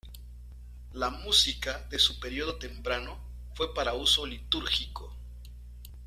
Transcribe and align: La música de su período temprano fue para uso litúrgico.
La 0.93 1.11
música 1.11 1.85
de 1.91 1.99
su 1.99 2.19
período 2.19 2.55
temprano 2.55 3.19
fue 3.53 3.71
para 3.71 3.93
uso 3.93 4.25
litúrgico. 4.25 5.13